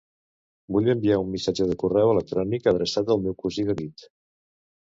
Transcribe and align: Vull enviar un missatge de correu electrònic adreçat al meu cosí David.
Vull 0.75 0.89
enviar 0.93 1.19
un 1.25 1.29
missatge 1.33 1.67
de 1.73 1.77
correu 1.83 2.13
electrònic 2.13 2.71
adreçat 2.73 3.15
al 3.17 3.25
meu 3.27 3.37
cosí 3.45 3.67
David. 3.71 4.09